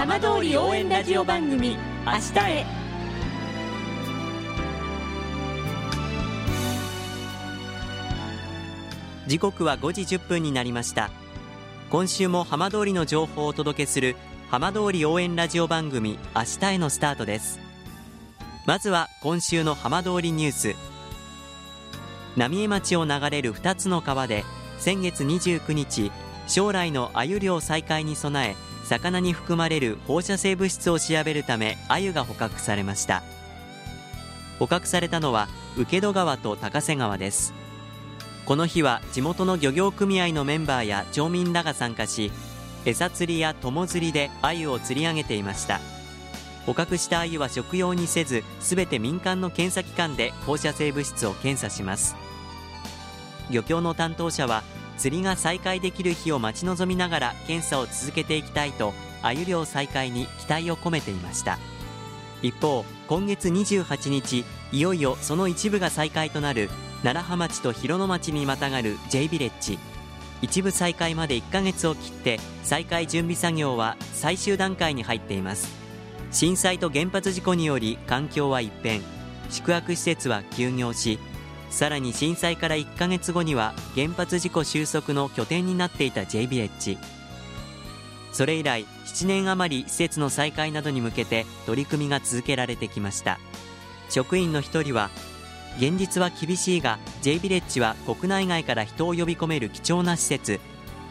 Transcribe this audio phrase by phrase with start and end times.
[0.00, 2.18] 浜通り応援ラジオ番組「明日
[2.52, 2.64] へ」
[9.26, 11.10] 時刻は5時1分になりました。
[11.90, 14.16] 今週も浜通りの情報をお届けする
[14.50, 17.60] 浜通り応援ラジオ番組明日へのスタートです。
[18.64, 20.74] まずは今週の浜通りニュース。
[22.38, 24.46] 浪江町を流れる2つの川で
[24.78, 26.10] 先月29日
[26.46, 28.56] 将来の鮎漁再開に備え
[28.90, 33.22] 魚に含まれる放射性物質を調べるため鮎が捕獲されました。
[34.58, 37.54] 捕獲されたのは請戸川と高瀬川です。
[38.46, 42.32] この日は地元の漁業組合のメンバーや町民らが参加し
[42.84, 45.80] 餌釣りや友釣りで鮎を釣り上げていました。
[46.66, 52.16] 捕獲した鮎は食用にせずすべて民間の検査機関で放射性物質を検査します。
[53.50, 54.64] 漁協の担当者は
[55.00, 61.58] 釣りが再開できる日を待ち望みながら検査を続けていきたいと鮎漁再開に期待を込めていました。
[62.42, 66.68] 一方今月28日いよいよその一部が再開となる
[67.02, 69.78] 楢葉町と広野町にまたがる J ビレッジ
[70.42, 75.68] 一部再開まで1ヶ月を切って再開準備作業は最終段階に入っています。
[76.30, 79.00] 震災と原発事故により環境は一変。
[79.48, 81.18] 宿泊施設は休業し
[81.70, 86.98] さらに震災から1ヶ月後には原発事故収束の拠点になっていた J ビレッジ。
[88.32, 93.38] それ以来7年余り施設の再開などに向けて取り組みが続けられてきました。
[94.08, 95.10] 職員の一人は
[95.78, 100.60] 現実は厳しいが J ビレッジは国内外から人を呼び込める貴重な施設。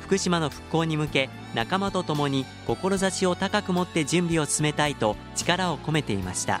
[0.00, 6.60] 福島の復興に向け仲間と共に志を高く持って準備を進めたいと力を込めていました。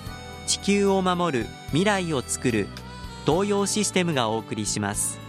[0.47, 2.67] 地球を守る未来をつくる
[3.25, 5.21] 東洋システムがお送りします。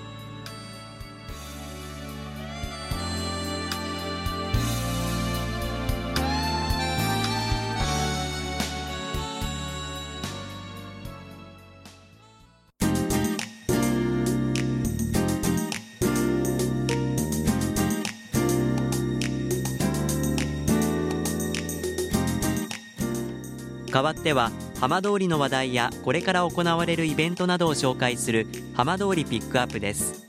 [23.93, 24.51] 代わっては
[24.83, 30.27] 浜通りの話題やこれから行われるイベントなどを紹介する浜通りピックアップです。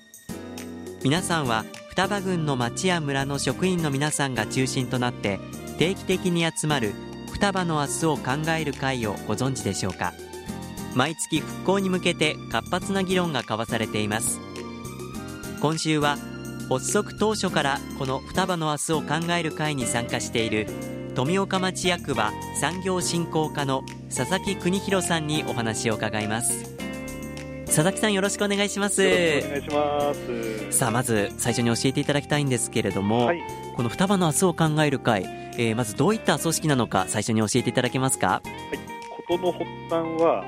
[1.03, 5.39] 皆さんは双葉郡の町や村の職員の皆さんが中心となって
[5.79, 6.93] 定期的に集まる
[7.31, 10.13] 双葉の明日を考える会をご存知でしょうか？
[10.93, 14.39] 毎月復興に向けて活発な議論が交わされています。
[15.61, 16.19] 今週は
[16.69, 20.67] 発足当初からこの双葉の明日を考える会に参加している
[21.15, 23.83] 富岡町役場産業振興課の
[24.15, 26.73] 佐々木邦弘さんにお話を伺います。
[27.65, 29.01] 佐々木さんよろしくお願いします。
[29.01, 30.71] お願いします。
[30.71, 33.41] さあまず最初に教えていただきたいんですけれども、はい、
[33.75, 35.23] この双葉の明日を考える会、
[35.57, 38.41] えー、まずどういった組織なのか最初に教えていただけますか？
[38.41, 38.41] は
[38.73, 39.27] い。
[39.27, 40.43] 事の発端は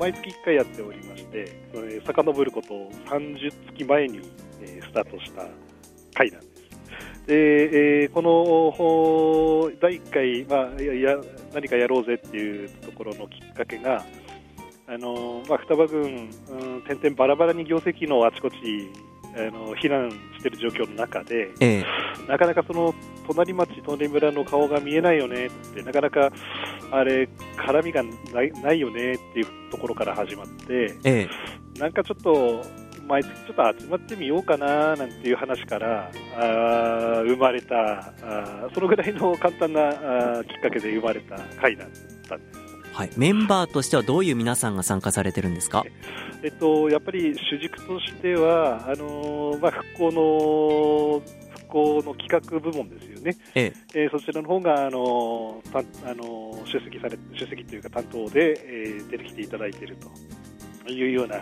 [0.00, 2.68] 毎月1回やっておりましてそれ遡ること
[3.10, 4.20] 30月前に、
[4.62, 5.46] えー、スタートした
[6.14, 6.47] 会なんです
[7.28, 11.18] で、えー、この第1回、まあ、や
[11.52, 14.02] 何かやろうぜっていうところのきっかけが、
[14.86, 18.56] あのまあ、双葉郡、うん、点々バラバラに業績のあちこち
[19.36, 21.84] あの避難している状況の中で、ええ、
[22.26, 22.94] なかなかその
[23.26, 26.32] 隣町、隣村の顔が見えないよねって、なかなか
[26.90, 27.28] あれ、
[27.58, 28.02] 絡みが
[28.32, 31.28] ないないよねっていうところから始まって、え
[31.76, 32.64] え、なんかちょっと
[33.08, 39.88] 毎月ちょっと集まってみようかななんていう話からあ生まれたあそのぐらいの簡単な
[40.38, 41.88] あきっかけで生まれた会だっ
[42.28, 42.58] たんです。
[42.92, 45.84] はい、メンバーとしてはどういう皆さんが参加されてるんですか、
[46.42, 54.02] えっと、やっぱり主軸としてはあのー、まあ、復興の復興の企画部門ですよね、ええ。
[54.02, 59.96] えー、そちらの方があのー、あの出席され出席というか担当で、えー、出てきていただいている
[60.84, 61.36] というような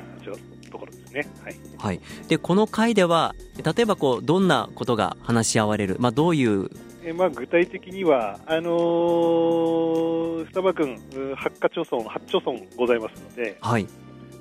[0.70, 1.26] ところですね。
[1.42, 1.56] はい。
[1.78, 6.70] はい、でこの会では例えばこうどんなことが話し合われる、まあどういう？
[7.04, 10.98] えまあ、具体的には、あのー、双葉郡
[11.36, 13.86] 八課町村、八町村ございますので、はい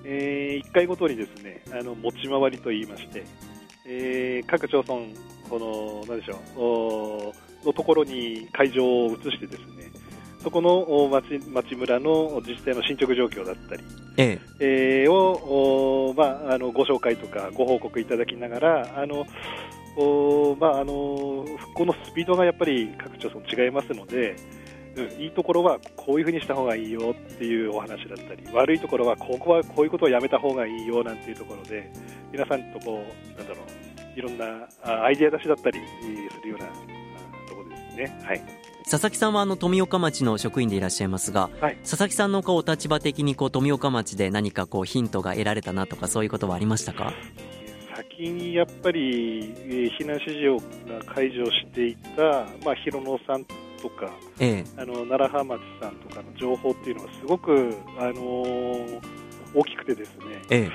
[0.03, 3.23] えー、1回ごとにですねあの持ち回りといいまして、
[3.85, 4.95] えー、各町村、
[5.47, 7.33] このなんでしょ
[7.63, 9.74] うのところに会場を移してですね
[10.45, 13.83] そこの町町村の自治体の進捗状況だったり、
[14.17, 19.25] ええーを、おまあ、あのご紹介とかご報告いただきながら、あの
[19.97, 24.35] おまあ、あの復興のスピードがやっぱり各町村違いますので、
[24.95, 31.91] うん、いいところはこういうふうにした方がいいよっていうお話だったり、悪いところはここはこういうことをやめた方がいいよなんていうところで、
[32.31, 38.21] 皆さんとこう、なんだろう、いろんなあアイデア出しだったりするようなあところですね。
[38.23, 38.64] はい。
[38.95, 41.77] 佐々木さんはあの富岡町の職員でいらっしゃいますが、はい。
[41.83, 47.11] 佐々木さんのこうお立場的にこう富岡町で何かこうヒントが得られたなとかそういうことはありましたか？
[47.97, 52.21] 先にやっぱり、えー避難指示をが解除していた、
[52.63, 54.09] まあ、広野さんとか、
[54.39, 54.65] ええ。
[54.77, 59.01] あの奈良浜町さんとかの情報っていうのはすごく、あのー
[59.85, 60.69] くてですね、え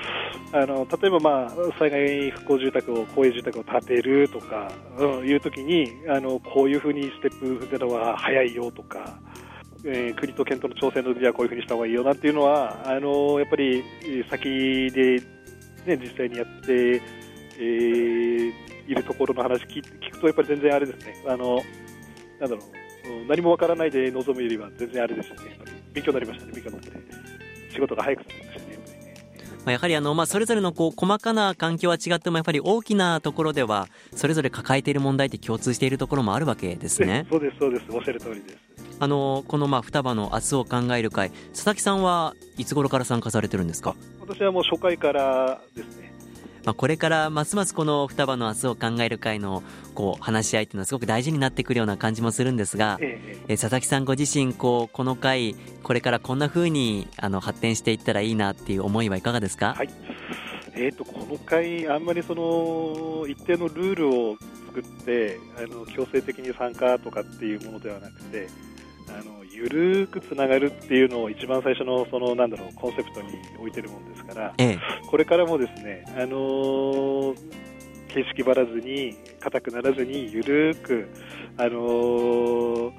[0.53, 9.19] あの例えば、まあ、災害復興住宅を、公営住宅を建てるとか、うん、いうときにあの、こういうふうにステップ踏んでるのは早いよとか、
[9.85, 15.19] えー国と県との調整の時はこういうふうにした方がいいよなんていうのは、あのやっぱりえー先で、
[15.85, 17.01] ね、実際にやって、
[17.57, 21.61] えーいるところの話聞聞くと、やっぱり全然あれですね、あの
[22.39, 22.61] なんだろ
[23.05, 25.57] う、うん何もわからないで臨むよりは全然あれですよね、
[25.93, 26.91] 勉強になりましたね、勉強になって、
[27.73, 28.40] 仕事が早く進
[29.65, 37.27] まあ、やはりあの、まあ、それぞれのこう細かな環境は違ってもやっぱり大きなところではそれぞれ抱えている問題って共通しているところもあるわけですね。
[37.29, 38.57] そうです、そうです、おっしゃる通りです。
[38.99, 46.13] あのこのまあ双葉の明日を考える会佐々木さんはいつ頃から参加されてるんですか、私はもう初回からですね、
[46.65, 49.63] まあ、これからますますこの双葉の明日を考える会の
[49.95, 53.53] こう話し合いっていうのはすごく大事になってくるような感じもするんですが、ええ。
[53.53, 59.89] え佐々木さんご自身こうこの会これからこんな風にあの発展していったらいいなっていう思いはいかがですか、はい。
[60.73, 64.37] えー、とこの会、あんまりその一定のルールを
[64.67, 68.47] 作ってあの強制的に参加とかっていうものではなくて、
[69.09, 73.27] あのゆるーくつながるっていうのを一番最初のそのなんだろうコンセプトに
[73.59, 77.35] 置いてるもんですから、ええこれからもですね、あのー
[78.13, 81.07] 形式ばらずに、硬くならずに、ゆるーく、
[81.57, 82.91] あのー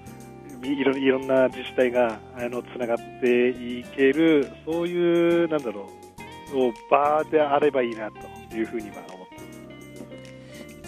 [0.63, 5.91] みいろいろんな自治体があのつながっていける、そういう、なんだろ
[6.55, 9.22] う、場であればいいなというふうには思。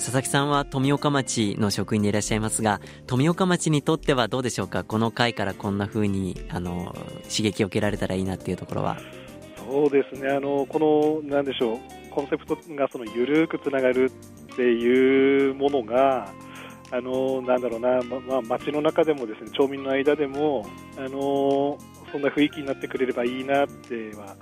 [0.04, 4.84] 佐々木さんは富岡町の職員でいらっしゃいますが富岡町にとってはどうでしょうか？
[4.84, 8.98] この会からこんな風にあの刺激を受けられたらいいなっていうところは。
[9.56, 11.78] そうですね、あのこの、なんでしょう、
[12.10, 14.12] コンセプトがそのゆるくつながる
[14.52, 16.28] っていうものが、
[16.90, 20.66] あのなんだろうな、ままあ、街の中でもですね、町民の間でも、
[20.98, 21.78] あの
[22.12, 24.36] そんな雰囲気になってくれればいいなっては、やっ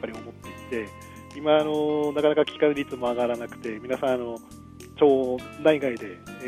[0.00, 0.32] ぱり思っ
[0.68, 0.88] ていて、
[1.36, 4.38] 今、あのなかなか帰還率も上がらなくて、皆さん、あの
[4.98, 6.44] 町内外で、え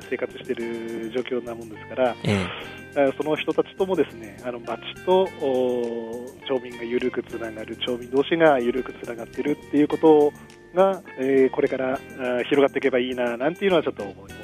[0.00, 2.46] ー生活している状況なもんですから、え
[2.94, 10.32] あその人たちともですね、あの町とお町民が緩くつながる、町民同士が緩くつながっているっていうこと
[10.74, 11.98] が、えーこれからあ
[12.44, 14.34] 広がっていけばいいななんていうのはちょっと思います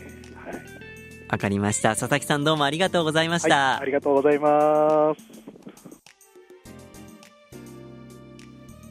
[0.00, 0.06] ね。
[0.36, 1.90] はい、えわかりました。
[1.90, 5.20] 佐々木さんどうもありがとうございました、はい、ありがとうございます。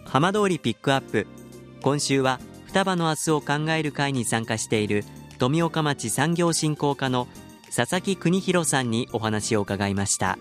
[0.05, 1.25] 浜通りピックアップ。
[1.81, 2.39] 今週は
[2.73, 5.05] 双葉の明日を考える会に参加している
[5.37, 7.27] 富岡町産業振興課の
[7.65, 10.39] 佐々木邦弘さんにお話を伺いました。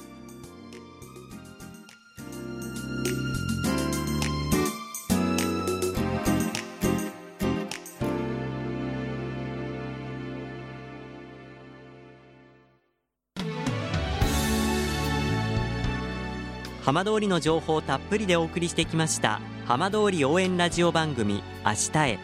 [16.83, 19.43] 浜通りの情報をたっぷりでお送りしてきました。
[19.73, 22.19] 浜通り応援ラジオ番組明日へ。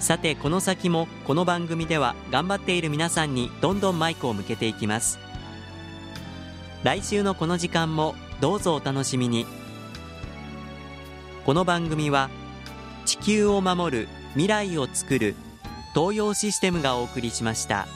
[0.00, 5.18] さてこの先もこの番組では頑張っている皆さんにどんどんマイクを向けていきます。
[6.82, 9.46] 来週のこの時間もどうぞお楽しみに。
[11.46, 12.28] この番組は
[13.06, 15.34] 地球を守る未来をつくる
[15.94, 17.88] 東洋システムがお送りしました。